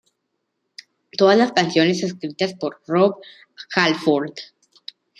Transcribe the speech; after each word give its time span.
Todas 1.15 1.37
las 1.37 1.51
canciones 1.51 2.01
escritas 2.01 2.55
por 2.55 2.81
Rob 2.87 3.17
Halford. 3.75 4.33